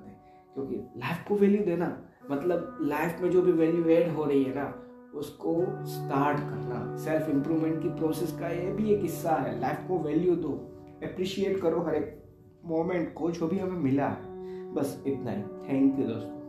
क्योंकि 0.54 0.74
लाइफ 0.76 1.28
को 1.28 1.34
वैल्यू 1.34 1.64
देना 1.64 2.06
मतलब 2.30 2.78
लाइफ 2.82 3.20
में 3.20 3.30
जो 3.30 3.42
भी 3.42 3.52
वैल्यू 3.52 3.84
एड 3.84 4.10
हो 4.10 4.24
रही 4.24 4.44
है 4.44 4.54
ना, 4.54 4.86
उसको 5.14 5.66
स्टार्ट 5.86 6.38
करना। 6.38 6.96
सेल्फ 6.96 7.28
इम्प्रूवमेंट 7.28 7.82
की 7.82 7.88
प्रोसेस 7.88 8.36
का 8.40 8.48
ये 8.48 8.72
भी 8.72 8.90
एक 8.90 9.02
हिस्सा 9.02 9.30
है। 9.30 9.60
लाइफ 9.60 9.78
को 9.88 9.98
वैल्यू 9.98 10.36
दो। 10.36 10.52
अप्रिशिएट 11.02 11.60
करो 11.60 11.80
हर 11.80 11.94
एक 11.94 12.24
मोमेंट 12.64 13.14
को, 13.14 13.30
जो 13.30 13.48
भी 13.48 13.58
हमें 13.58 13.78
मिला 13.78 14.08
है। 14.08 14.74
बस 14.74 15.04
इतना 15.06 15.30
ही। 15.30 15.42
थैंक 15.42 15.98
यू 15.98 16.04
दोस्तों। 16.04 16.39